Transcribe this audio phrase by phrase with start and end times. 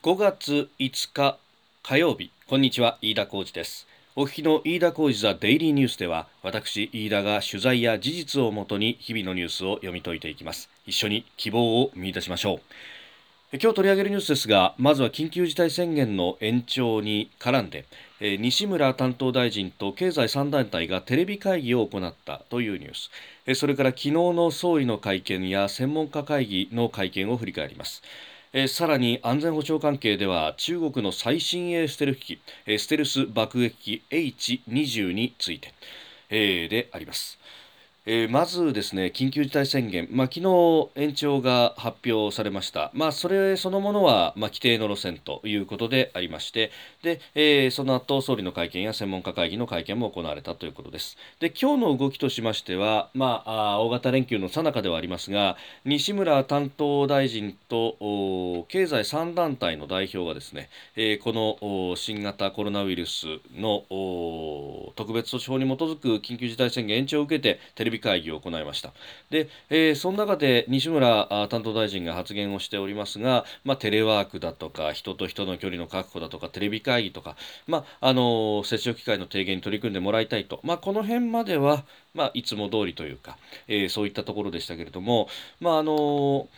[0.00, 1.38] 5月5日
[1.82, 2.30] 火曜日。
[2.46, 3.88] こんにちは飯田浩二です。
[4.14, 10.70] お聞きの飯田浩二ザデイリーニュースでは私飯田が取材や事実をもとに日々のニュースを読み解いていきます。
[10.86, 12.60] 一緒に希望を見出しましょ
[13.52, 13.56] う。
[13.60, 17.84] 今日取り上げるニュースですがまずは緊急事態宣言の延長に絡んで
[18.20, 23.58] 西村担当大臣と経済3団体がテレビ会議を行ったというニュース。
[23.58, 28.04] それから昨日の総理の会見や専門家会議の会見を振り返ります。
[28.54, 35.74] えさらに安全保障関係では中国の最新鋭ステルス機、えステルス爆撃機 H20 について、
[36.30, 37.38] えであります。
[38.10, 46.70] えー、まずですね緊急事態宣言、まあ、昨日延長が発表されました、まあ、それそのものは、まあ、規定の路線ということでありまして
[47.02, 51.18] で、えー、その後総理の会見や専門家会議の会見も行われたということです。
[51.38, 61.34] で今日の動きとしましては、まあ、大型連休の最中ではありますが西村担当大臣と経済3団体の代表がですね、えー、こ
[61.92, 63.84] の新型コロナウイルスの
[64.96, 68.92] 特別措置法に基づく緊急事態宣言延長を受けてテレビ会議を行いました
[69.30, 85.28] で、えー、その中で西村担当大臣が発言をしておりますが、まあ、テレワークだとか人と人の距離の確保だとかテレビ会議とか、まあ、あの接触機会の低減に取り組んでもらいたいと、まあ、この辺までは、まあ、いつも通りというか、えー、そういったところでしたけれども、
[85.60, 86.48] まああの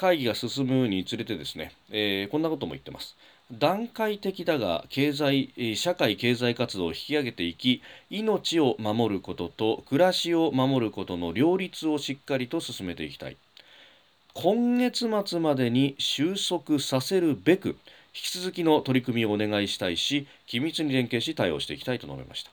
[0.00, 3.16] 会議が進むにつれてですね、えー、こんなことも言ってます。
[3.52, 13.36] 段階的だが経済社会経済活動を引き上げていき命を守ることと暮らしを守ることの両立をしっかりと進めていきたい
[14.34, 17.74] 今月末までに収束させるべく引
[18.12, 22.50] き続きの取り組みをお願いしたいし緊密に連携し対応していきたいと述べました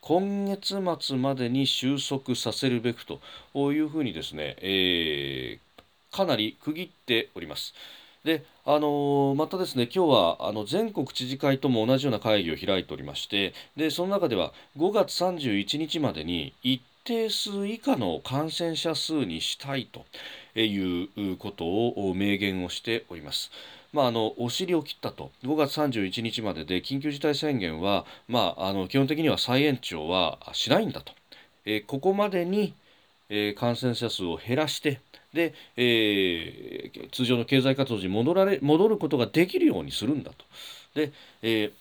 [0.00, 3.20] 今月末までに収束させるべくと
[3.72, 7.74] いうふうにですね、えー、かなり区切っております。
[8.24, 20.04] であのまたですね今日はあの全国知事会とも同じような会議を開いておりましてでその中では5月31日までに一定数以下の感染者数にしたいと
[20.58, 23.50] いうことを明言をしております。
[23.94, 31.14] まあ、あのお尻を切ったと5月31日までで緊急事態宣言は、まあ、あの基本的には再延長はしないんだと、
[31.64, 32.74] えここまでに、
[33.30, 35.00] え感染者数を減らして
[35.32, 40.44] で、えー、通常の経済活動に戻られ戻ることができるようにするんだと。
[40.94, 41.12] で、
[41.42, 41.72] え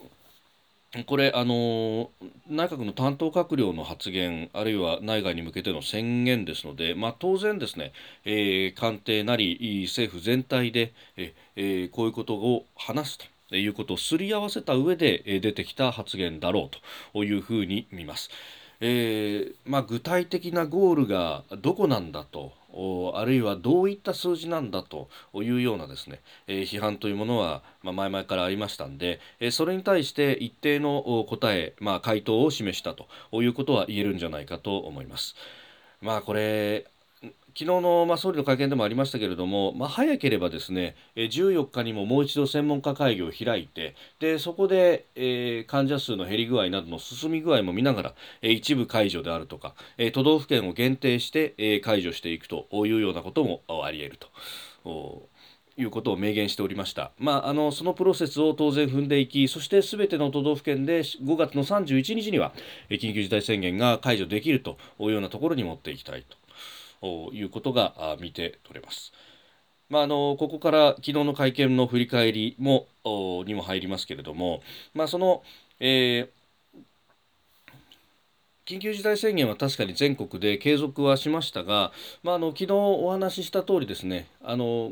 [0.94, 2.10] ー、これあの
[2.50, 7.94] 内閣の担当閣僚の発言あるいは内外に向けての宣言ですので、まあ、当然ですね、
[8.26, 13.18] えー、官邸なり政府全体で、えー、こういうことを話す
[13.50, 16.78] ということをすり合わせた上で出てきた発言だろう
[17.14, 18.30] というふうに見ます。
[18.80, 22.54] えーまあ、具体的なゴールがどこなんだと
[23.16, 33.08] あるいはどういった数字なんだというようなですね、え、批判というものは、ま、前々からありましたんで、え、それに対して一定の答え、まあ、回答を示したと
[33.42, 35.36] いうことは言えるんじゃないかと思います。
[36.02, 36.86] まあこれ
[37.58, 48.14] 昨日の、まあ、総理の会見でもありましたけれども、まあ、早ければですね14日にももう一度専門家会議を開いてでそこで、えー、患者数の減り具合などの進み具合も見ながら、
[48.44, 54.18] え、一部解除であるとか、え、都道府県を限定して、え、解除していくというようなこともあり得る
[54.84, 55.30] と。
[55.80, 62.52] いうことを明言しておりました、まあ、あのそのプロセスを当然踏んでいきそしてすべての都道府県で5月の31日には
[62.90, 66.36] 緊急事態宣言が解除できるというようなところに持っていきたいと。
[67.04, 69.14] いうことが見て取れます。
[69.90, 72.88] まあ、あのここから昨日の会見の振り返りも
[73.46, 74.62] にも入りますけれども、
[74.94, 75.44] まあ、その、
[75.80, 76.28] えー、
[78.66, 84.92] 緊急事態宣言は確かに全国で継続はしましたが、まあ、あの昨日お話しした通りですねあの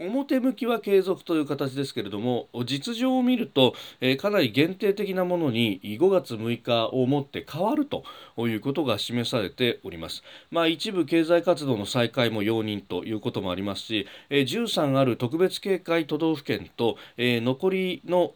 [0.00, 3.74] 表向きは継続という形ですけれども実情を見ると、
[4.18, 8.04] かなり限定的なものに5月6日をもって変わると
[8.38, 10.22] いうことが示されております。
[10.50, 18.32] まあ、一部経済活動の再開も容認ということもありますし、えー、13ある特別警戒都道府県と、残りの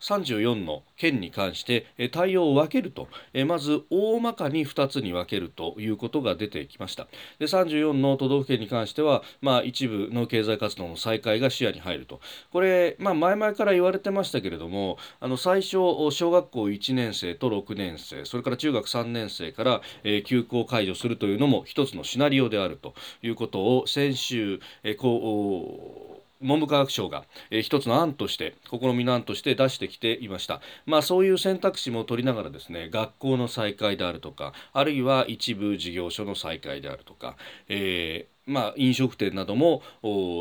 [0.00, 3.08] 34の県に関して対応を分けると
[3.46, 7.08] まず大まかに2つに分けるということが出てきました
[7.38, 12.20] で34の都道府県に関しては、まあ、一部の経済済活動の再開が視野に入ると。
[12.52, 15.76] これ、まあ、前々から言われてましたけれどもあの最初
[16.10, 26.13] 小学校1年生と6年生それから中学3年生から、えー、休校解除するというのも一つのシナリオであるということを先週、えー、こう
[26.44, 37.36] 文部科学省が、えー、一つの案として試みの案として出してきていました、まあ、そういう選択肢も取りながらですね学校の再開であるとかあるいは一部事業所の再開であるとか、
[37.68, 39.82] えーまあ、飲食店なども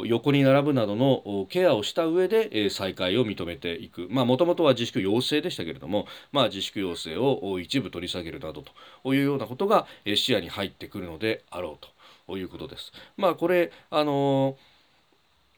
[0.05, 8.63] 横に並ぶなどのケアをした上で再開を認めていくもともとは自粛要請でしたけれども、まあ、自粛要請を一部取り下げるなど
[9.03, 11.87] というようなことが視野に入ってくるのであろう
[12.27, 12.91] ということです。
[13.15, 14.57] まあ、これあの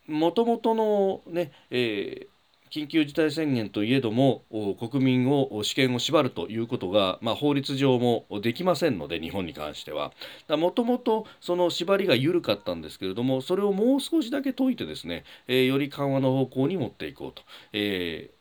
[0.08, 2.36] もともとのね、えー
[2.76, 4.44] 緊急事態宣言といえども
[4.92, 10.12] 国民を試験を縛るということが、まあ、法律上もできませんので日本に関しては
[10.50, 17.44] もともとその縛りが緩かったんですけれどもそれをもう少しだけ解いてですね、えー、より緩和の方向に持っていこうと。
[17.72, 18.36] えー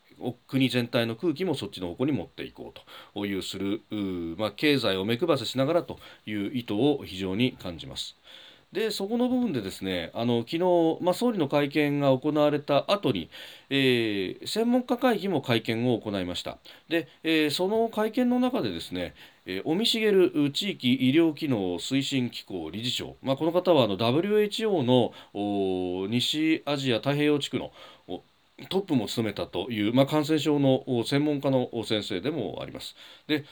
[0.47, 3.83] 国全体の空気もそっちの方向に持っていこうというする
[4.39, 8.17] まあ、経済を目配せしながらという意図を非常に感じます。
[8.75, 13.31] でそこの部分でですねあの昨日、まあ、総理の会見が行われた後に、
[13.71, 19.15] えー、専門家会議も会見を行いましたで、えー、その会見の中でですね
[19.47, 27.71] え尾身茂地域医療機能推進機構理事長、まあ、この方はあの WHO の西アジア太平洋地区の
[28.71, 32.97] トップも務めたという、まあ、感染症の専門家の先生でもあります。
[33.27, 33.45] で、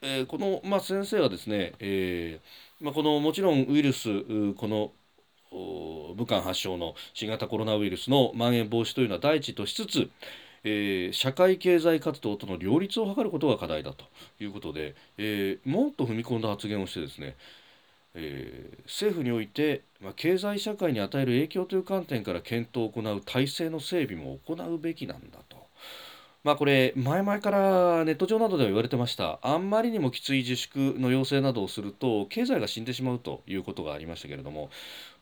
[0.00, 4.08] えー、この、まあ、先生はですね、えーまあ、このもちろんウイルス
[4.54, 4.90] この
[5.52, 10.10] 武漢発祥の新型コロナウイルスのまん延防止というのは第一としつつ、
[10.64, 14.04] えー、社会経済活動との両立を図ることが課題だと
[14.40, 17.36] いうことで、えー、もっと踏み込んだ発言をしてですね、
[18.14, 25.61] えー、政府において、まあ、経済社会に与える影響という観点から検討を行う体制の整備も行うべきなんだと。
[26.44, 29.38] まあこれ前々からネット上などでは言われてました。
[29.42, 34.68] あんまりにもきつい自粛の要請などをすると経済が死んでしまうということがありましたけれども。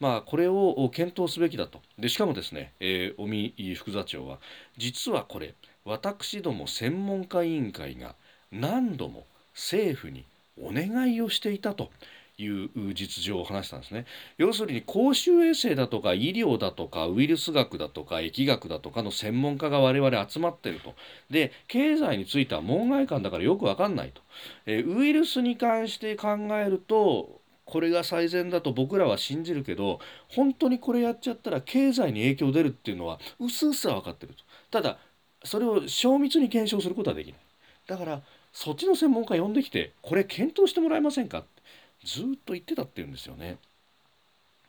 [0.00, 1.82] まあこれを検討すべきだと。
[1.98, 4.38] でしかもですね、えー、尾身副座長は
[4.78, 8.14] 実はこれ私ども専門家委員会が
[8.50, 10.24] 何度も政府に
[10.58, 11.90] お願いをしていたと。
[12.42, 14.06] いう実情を話したんですね。
[14.38, 20.94] 要するに公衆衛生だとか医療だとかウイルス学だとか疫学だとかの専門家が我々集まってると。
[21.30, 24.22] で経済については門外漢だからよく分かんないと、
[24.66, 34.42] えウイルスに関して考えるとこれが最善だと僕らは信じるけど本当にこれやっちゃったら経済に影響出るっていうのはうすうすは分かってると。
[34.70, 34.98] ただ
[35.44, 37.40] それを精密に検証することはできない。
[37.86, 38.22] だから
[38.52, 41.44] そっちの専門家呼んできてこれ検討してもらえませんか
[42.04, 43.58] ずっと言ってたっていうんですよね。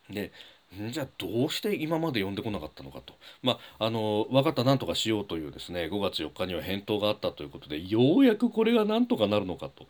[0.10, 0.32] で
[0.90, 3.14] じゃあどうして今まで呼んでこなかったのかと。
[3.44, 9.86] まあ、あの分かったなんとかしようというですね5月4日には返答があったということでようやくこれがなんとかなるのかと。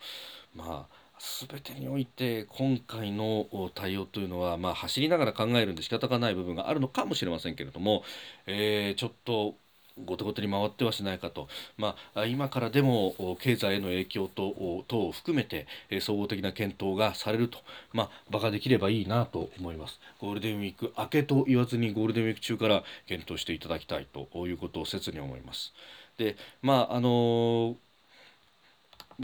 [0.54, 1.02] まあ
[1.48, 3.46] 全てにおいて今回の
[3.76, 8.02] 対応というのは、まあ、走りながら考えるんで仕方がない部分があるのかもしれませんけれども、
[8.46, 9.54] えー、ちょっと
[9.98, 15.66] 後手後手に回ってはしないかと、まあ、今からでも経済への影響と等を含めて
[16.00, 17.58] 総合的な検討がされると、
[17.92, 20.00] まあ、馬鹿できればいいなと思います。
[20.20, 25.72] ゴールデンウィーク明けと言わずにゴールデンウィーク中から検討していただきたいということを切に思います。
[26.18, 27.91] でまああのー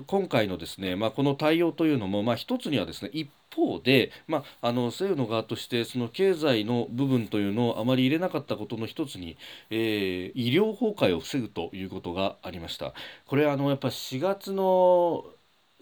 [0.07, 9.37] 今回のですね、まあ、この対応というのも、まあ、一つにはですね一方で、まあ、あの政府の側としてその経済の部分というのをあまり入れなかったことの一つに、
[9.71, 12.95] えー、医療崩壊を防ぐということがありました。
[13.27, 15.25] これあのやっぱ4月の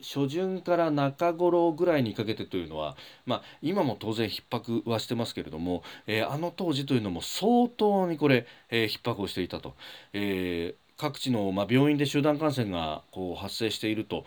[0.02, 9.75] 初旬から中頃ぐらいにかけてというのは、まあ、今も当然逼迫はしてますけれども、えー、あの当時というのも相当にこれ、えー、逼迫をしていたと。
[10.12, 14.24] えー各地の、まあ、病院で集団感染がこう発生していると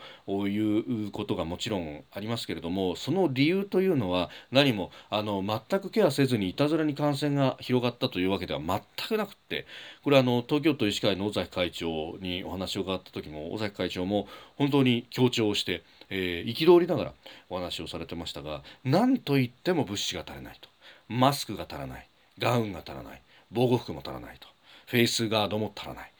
[0.48, 9.66] いうことがもちろんありますけれどもその理由というのは何もあの全くケアせずにいたずらに感染が広がったというわけでは全くなくって
[10.04, 17.12] これはの東京都医師会の尾崎会長にお話を伺った時も尾崎会長も本当に強調して、えー、憤りながら
[17.48, 20.68] お話をされてましたが何と言っても物資が足りないと。
[21.10, 22.08] マスクが足らない。
[22.38, 23.22] ガウンが足らない。
[23.50, 24.46] 防護服も足らないと。
[24.86, 26.12] フェイスガードも足らない。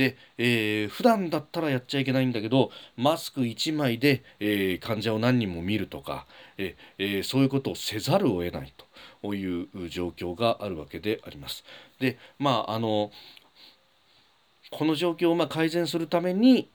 [0.00, 6.26] で、えー、普段だったらやっちゃいけないんだけどマスク1枚で、えー、患者を何人も見るとか、
[6.56, 8.72] えー、そういうことをせざるを得ない
[9.20, 11.64] という状況があるわけであります。
[11.98, 13.10] でまああの
[14.70, 16.70] この状況をま改善するために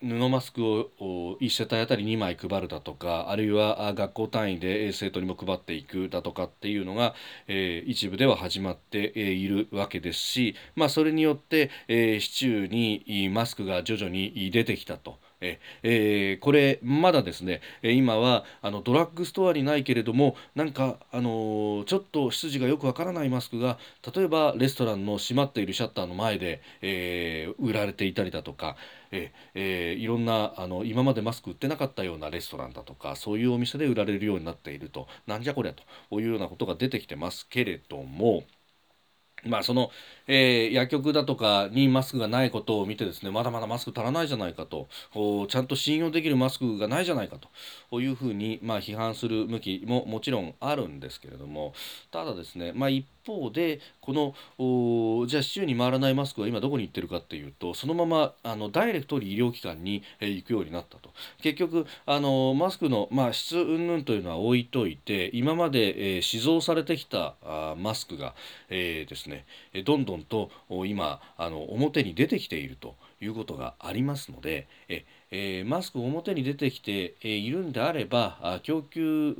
[0.00, 7.14] 布マスクを1世帯あたり2枚配るだとかあるいは学校単位で生徒にも配っていくだとかっていうのが、
[7.48, 15.18] えー、一部では始まっているわけですし、まあ、それによって、えー、市中にマスクが徐々に出てきたと。
[15.40, 23.78] えー、これまだですね今はあのドラッグストアにないけれどもなんか、あのー、ちょっと出自がよくわからないマスクが
[24.12, 28.76] 例えばレストランの閉まっているシャッターの前で、えー、売られていたりだとか、
[29.10, 38.44] ええー、いろんなあの今までマスク売ってなかったようなレストランだとかそういうお店で売られるようになっているとなんじゃこりゃというようなことが出てきてますけれども。
[39.44, 39.90] まあその、
[40.26, 44.88] えー、薬局だとかにマスクがないことを見てですねまだまだマスク足らないじゃないかと
[45.48, 47.36] ちゃんと信用できるマスクがないじゃないか
[47.90, 51.72] というふうに、まあ、批判する向きももちろんあるんですけれども
[52.10, 61.10] ただですね、まあ、一方でこのじゃあ市中に回らないマスクは今どこに行ってるかっていうとそのままあのダイレクトに医療機関に、えー、行くようになったと。
[61.42, 68.34] 結局あのマスクの、まあ、質云々というのは置いといて今まで、えー、試造されてきたあマスクが、
[68.70, 69.44] えー、ですね
[69.84, 70.50] どんどんと
[70.86, 72.96] 今あの表に出てきていると。
[73.20, 79.36] いうことがありますのでええー、マスク表に出てきて、えいるんであれば供給、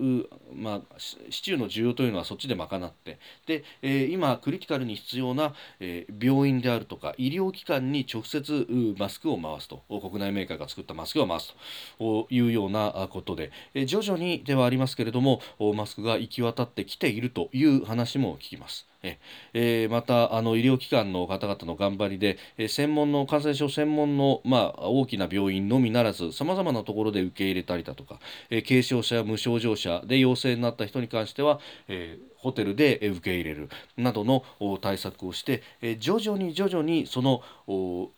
[0.55, 0.99] まあ、
[1.31, 8.67] 市中の需要というのはそっちで賄ってで、えー、今クリティカルに必要な、えー、病院であるとか医療機関に直接
[8.99, 11.55] マスクを回すと国内メーカーが作ったマスクを回す
[11.99, 15.41] というようなことで、え徐々にではありますけれども
[15.75, 18.88] マスクが行き渡ってきているという話も聞きます。
[19.03, 28.19] えー、またあの医療機関の方々の頑張りで、えー、専門の感染症専門の、まあ、大きな病院のみならずさまざまなところで受け入れたりだとか、
[28.51, 34.45] えー、軽症者や無症状者で陽性になった人に関しては、えー、ホテルで受け入れるなどの
[34.81, 37.43] 対策をして、えー、徐々に徐々にその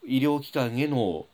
[0.07, 1.27] 医療機関への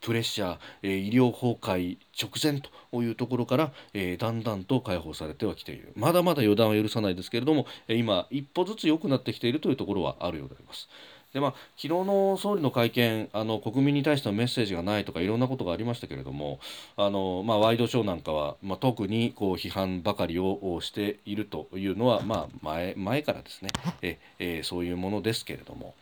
[0.00, 5.92] プレッシャー、えー、医療崩壊直前というところから、えー、だんだんと解放されてはきている。
[5.96, 10.88] まだまだ予断は許さないですけれども、え、今一歩ずつ良くなってきているというところはあるようであります。
[11.32, 16.58] でまあ、昨日の総理の会見あの国民に対してのメッセージがないとかいろんなことがありましたけれども
[16.96, 23.68] あの、まあ、ワイドショーなんかは、まあ、特にこう批判ばかりをしているというのは、まあ、前前からですね。
[24.00, 25.94] え、えそういうものですけれども、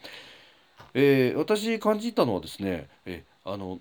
[0.95, 3.79] えー、私感じたのはですねえあの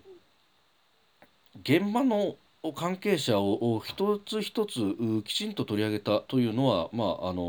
[1.61, 2.35] 現場の
[2.73, 7.41] 関係者を一つ一つきちんと取り上げたというのは、まあ、あの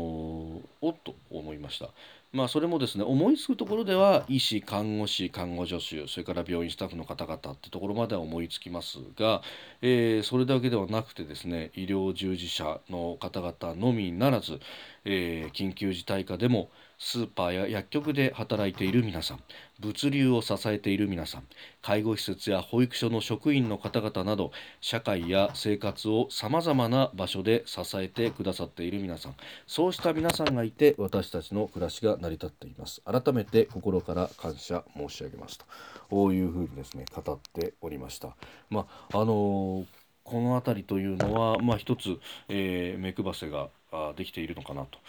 [0.81, 1.89] おっと思いました。
[2.33, 9.41] まあ、それもですね思いつくところでは医師看護師看護助手それから病院スタッフの方々ってところまでは思いつきますが、
[9.81, 14.59] えー、それだけではなくてですね医療従事者の方々のみならず、
[15.05, 16.69] えー、緊急事態下でも
[16.99, 19.39] スーパーや薬局で働いている皆さん
[19.79, 21.43] 物流を支えている皆さん
[21.81, 29.35] 介護施設や保育所の職員の方々など社会や生活をさまざまな場所で支えてくださっている皆さん
[29.67, 33.01] そうした皆さんがいて私たちの暮らしが成り立っています。
[33.05, 35.65] 改めて心から感謝申し上げますと
[36.09, 38.35] こういうふうにですね語っておりました。
[38.69, 39.85] まああのー、
[40.23, 42.17] この辺りというのはまあ一つ、
[42.49, 43.69] えー、目配せが
[44.15, 44.99] できているのかなと。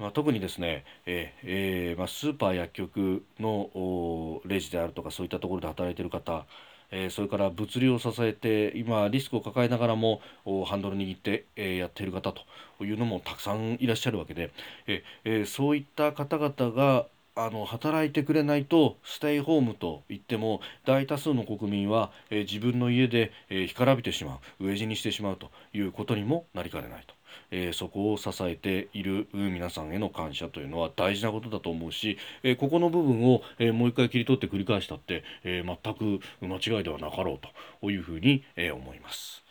[0.00, 6.46] まあ、特にですね、ええーまあ、スーパー薬局のレジであるとかそういったところで働いている方、
[6.90, 10.22] えー、それから物流を支えて今リスクを抱えながらも
[10.66, 14.50] ハンドル握って、えー、やっている方というのもたくさんいらっしゃるわけで、
[14.86, 27.19] えー、そういった方々があの働いてくれないとステイホームといっても大多数の国民は、えー、自分の家で、えー、干からびてしまう飢え死にしてしまうということにもなりかねないと。
[27.50, 37.38] えー、そこを支えている皆さんへの感謝というのは大事なことだと思うし、えー、ここの部分を、えー、もう一回切り取って繰り返したって、え全く間違いではなかろう
[37.80, 39.44] というふうに、え思います。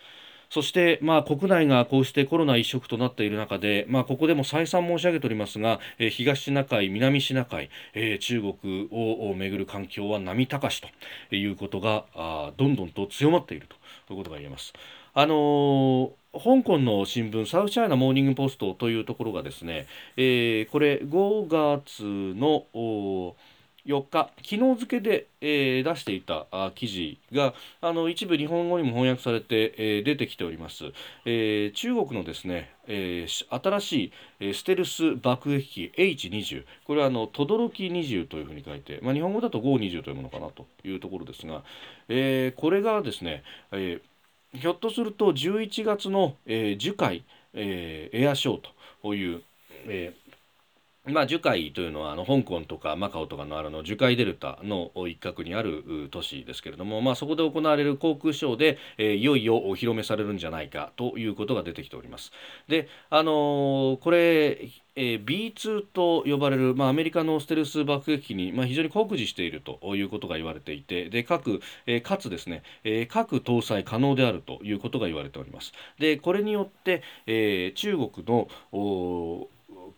[0.50, 10.82] そして、まあ、国内がこうしてコロナ一色となっている中で、まあ、ここでも再三申し上げておりますが、えー、東シナ海、南シナ海、えー、中国をめぐる環境は波高し
[11.30, 13.68] ということがあどんどんと強まっている
[14.08, 14.74] ということが言えます。
[15.14, 22.04] あのー香港の新聞サウスチャイナモーニングポストというところがですね、えー、これ5月
[22.40, 22.66] の
[23.86, 30.84] 4日昨日付で、えー、出していたあ記事があの一部日本語にも翻訳されて、えー、出てきております、
[31.26, 41.64] えー、中国のですね、えー、新しい、えー、ステルス爆撃機 H20 これはあの轟20というふうに書いて、まあ、日本語だと520というものかなというところですが、
[42.08, 44.09] えー、これがですね、えー
[44.54, 48.62] ひょっとすると11月の、えー、樹海、えー、エアショー
[49.02, 49.44] という、
[49.86, 50.29] えー
[51.12, 62.32] まあ、樹海というのはあの香港とかマカオとかのあるの樹海デルタの一角にある都市ですけれども、まあ、そこで行われる航空ショーで、えー、いよいよお披露目されるんじゃないかということが出てきております。
[62.68, 64.70] で、あのー、これ
[65.02, 75.72] えー、B2 と呼ばれる、まあ、アメリカのステルス爆撃機に、まあ、非常に酷似しているということが言われていてで各、えー、かつですね、えー、核搭載可能であるということが言われております。
[76.00, 79.48] でこれによって、えー、中国の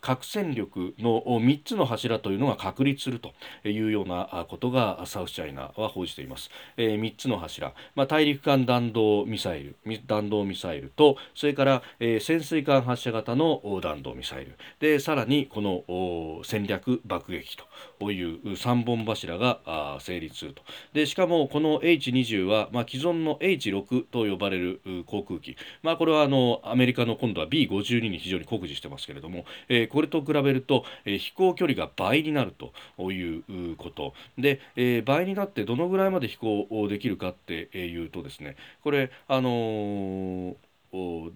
[0.02, 3.32] 核戦力の3つの柱というのが確立すると
[3.66, 6.50] いうようなことがサウスチャイナは報じています。
[6.76, 14.58] えー、3つの柱、まあ、大陸間弾道ミサイル弾道ミサイルとそれから、えー、潜水艦発射型の弾道ミサイル。
[14.80, 17.64] でさらにこの戦略爆撃と。
[18.10, 20.62] いう3本柱が成立すると。
[20.92, 34.14] でしかもこの H20 は、まあ、既存の H6 と呼ばれる航空機、まあ、これはあのアメリカの今度は B52 に非常に酷似してますけれども、えー、これと比べると、えー、飛行距離が倍になるということ。
[34.38, 41.32] で、えー、倍になってどのぐらいまで飛行できるかっていうとですねこれあのー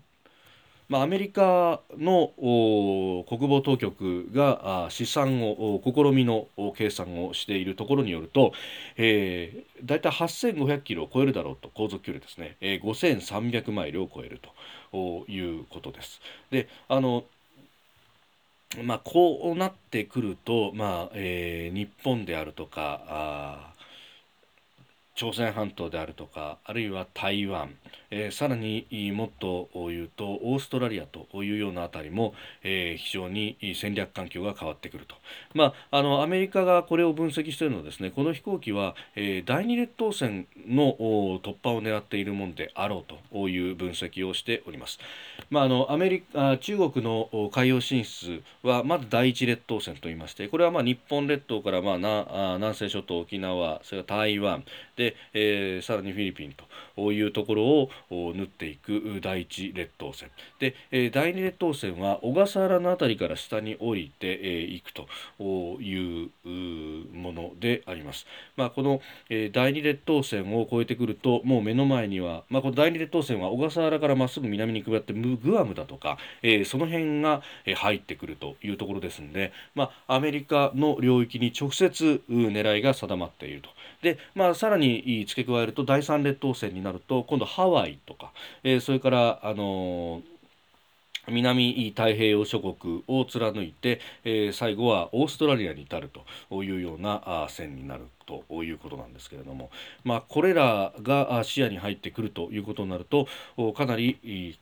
[0.89, 2.33] まあ、アメリカの
[3.29, 8.53] 国防当局が試算を試みの計算をしているところによると、
[8.97, 14.41] えー、大体8500キロを超えるだろうと航続距離ですね、えー、5300マイルを超える
[14.93, 16.21] ということです。
[16.51, 17.25] であの
[18.83, 23.73] まあ、こうなってくると、まあえー、日本であるとか
[25.17, 27.75] 朝鮮半島であるとかあるいは台湾、
[28.11, 35.17] えー、さらにもっと言うとオーストラリアというようなあたりも、えー、非常に戦略環境が変わってくると、
[35.55, 40.97] まあ、あのアメリカがこれを分析しているのはですねこの飛行機は、えー、第二列島線の
[41.43, 44.99] 突破を狙っているものであろうという分析をしております。
[45.49, 54.65] まあ、あのアメリカ中国の海洋進出はまず第一列島線といいましてこれはまあ日本列島からまあな南西諸島沖縄それから台湾
[54.97, 56.55] で、えー、さらにフィリピン
[56.97, 65.07] というところを縫っていく第一列島線で、えー、第二列島線は小笠原の辺りから下に降りてい、えー、くと
[65.81, 66.31] いう
[67.15, 68.27] ものであります。
[68.57, 77.43] まあ、この、えー、第二列島線を越えてくるともう目の前には、まあ、この第二列島線は小笠原からまっすぐ南に下ってグアムだとか、えー、その辺が
[77.77, 83.71] 入ってくるというところですので、まあ、アメリカの領域に直接狙いが定まっていると。
[84.03, 90.37] で、まあ、さらに付け加えると第三列島線になると今度ハワイとか、えー、それからあのー
[91.29, 96.11] 南太平洋諸国を貫いて、えー、最後はオーストラリアに至る
[96.51, 99.71] というようなあ線になるということなんですけれども、
[100.05, 103.27] まあ、これらが視野に入ってくるということになると
[103.75, 104.59] かなり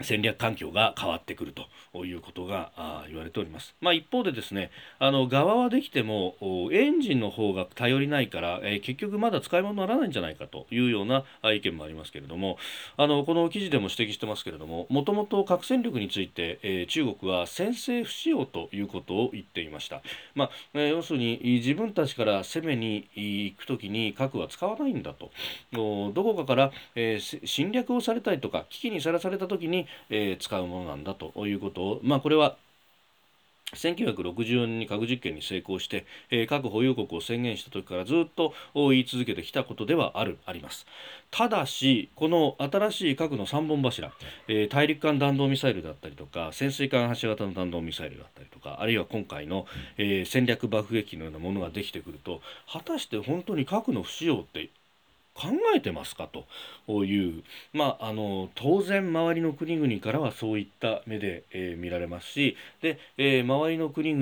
[0.00, 1.52] 戦略環境が変わってくる
[1.92, 2.72] ということが
[3.08, 3.74] 言われております。
[3.80, 6.36] まあ、一方でですねあの側はできても
[6.72, 12.58] エンジンの方が頼りないから、えー、結局まだ使い物にならないんじゃないかというような意見もありますけれども
[12.96, 20.00] あのこの記事でも指摘してますけれどももともと核戦力について、えー、中国は先制不使用ということを言っていました。
[20.34, 25.30] まあえー、要するに自分たちから攻めに行く時に核は使わないんだと
[25.72, 32.56] どこかから、えー、侵略をされたりとか危機にさらされた時にえー、使うものなんだということを、まあ、これは
[33.74, 40.86] 1964年に核実験に成功して、えー、核保有国を宣言した時からずっと言い続けてきたことではあるあります。
[41.30, 44.12] ただしこの新しい核の3本柱、
[44.48, 49.66] えー、大陸間弾道ミサイルだったりとか潜水艦発射型の弾道ミサイルだったりとかあるいは今回の、
[49.96, 54.68] えー、戦略爆撃機のようなものができてくると果たして本当に核の不使用って
[55.34, 56.28] 考えてますか？
[56.86, 57.42] という、
[57.72, 64.14] まあ、あの当然周りの国々からはそういった目で、えー、見られますしで、えー、周りの国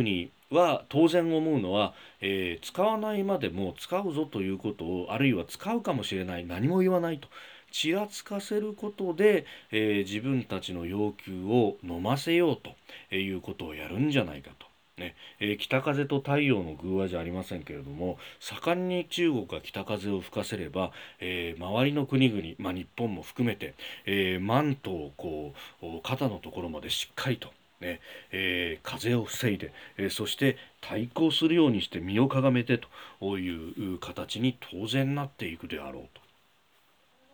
[0.51, 7.29] 々は当然思うのは、えー、使わないまでも使うぞということをあるいは使うかもしれない何も言わないと。
[7.73, 14.67] ちらつかせることで、え自分たちの要求を飲ませようということをやるんじゃないかと。
[15.01, 23.75] ねえー、北風と太陽の偶話じゃありませんけれども盛んに中国が北風を吹かせれば、えー、周りの国々、まあ、日本も含めて、
[24.07, 27.49] えー、マントをこう肩のところまでしっかりと
[27.81, 32.79] ねえー、風を防いで、えー、そして対抗するようにして身をかがめて
[33.21, 36.20] という形に当然なっていくであろうと。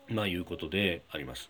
[0.09, 1.49] まあいうことであります。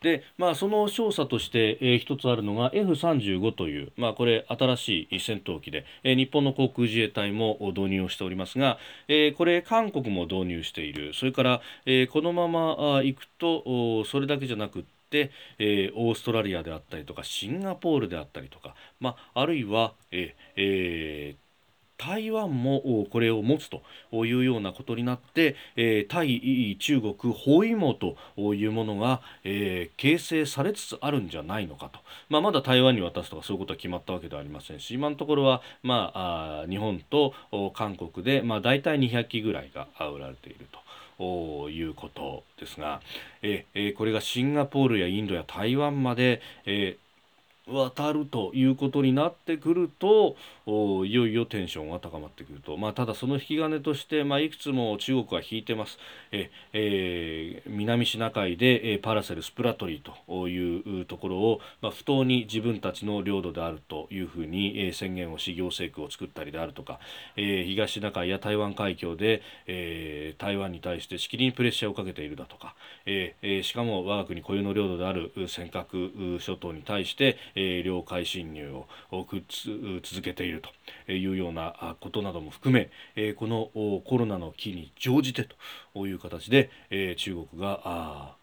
[0.00, 21.47] で、まあ、その調査として、えー、一つあるのが F35 という、まあ、これ新しい戦闘機で、えー、日本の航空自衛隊も導入をしておりますが、えー、これ韓国も導入しているそれから、え、このままあ行くとそれだけじゃなくてっ、えー、オーストラリアであったりとかシンガポールであったりとか、まあ、あるいは、えーえー
[21.98, 23.82] 台湾もこれを持つと
[24.24, 28.16] いうようなことになって、えー、対中国包囲網と
[28.54, 37.34] いうものが、えー、形成されつつあるんじゃないのかと、まあ、まだ台湾に渡すとかそういうことは決まったわけではありませんし今のところは、まあ、あ日本と
[37.74, 40.78] 韓国で、まあ、大体200機ぐらいが売られていると。
[41.20, 43.00] いうことですが、
[43.42, 46.96] えー、これがシンガポールやインドや台湾まで、え
[47.68, 50.36] 渡るということになってくると
[51.06, 55.98] いよいよテンションが高まってくると、まあ、ただその引き金として、まあ、いくつも中国は引いてます。
[56.30, 67.00] え、えー、南シナ海で、パラセルスプラトリーというところを、まあ、不当に自分たちの領土であるというふうに、えー、宣言をし行政区を作ったりであるとか、
[67.36, 72.74] えー、東シナ海や台湾海峡で、えー、台湾に対してしきりにプレッシャーをかけているだとか、
[73.06, 78.86] えー、しかも我が国固有の領土である尖閣諸島に対して、えー、領海侵入を
[80.02, 80.57] 続けている。
[80.60, 82.72] というようなことなども含
[83.14, 83.70] め、この
[84.04, 85.48] コロナの危機に乗じて
[85.94, 86.70] という形で、
[87.16, 88.36] 中国が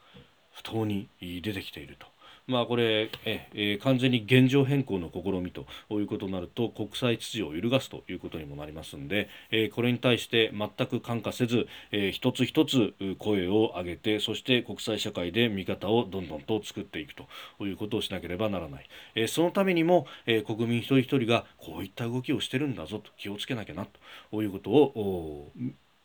[0.52, 2.08] 不当に出てきていると。
[2.48, 23.88] まあ、これえ、え完全に現状変更の試みということになると国際秩序を揺るがすということにもなりますので、えこれに対して全く感化せず、え一つ一つ声を上げてそして国際社会で味方をどんどんと作っていくということをしなければならない、えそのためにも、え国民一人一人がこういった動きをしてるんだぞと気をつけなきゃな
[24.32, 25.52] ということを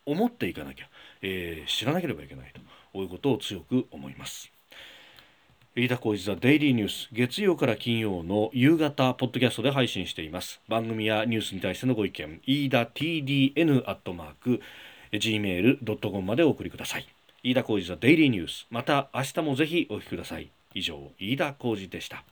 [0.07, 0.87] 思っていかなきゃ、
[1.21, 2.55] え知らなければいけない
[2.95, 4.51] ということを強く思います。
[5.81, 10.61] 飯田浩司ザデイリーニュース月曜から金曜の夕方ポッドキャストで配信しています。
[10.69, 14.61] 番組やニュースに対してのご意見飯田 TDN アットマーク
[15.11, 17.09] gmail.com までお送りください。
[17.43, 20.51] 飯田浩司ザデイリーニュースまた明日もぜひお聞きください。
[20.75, 22.25] 以上飯田浩司でした。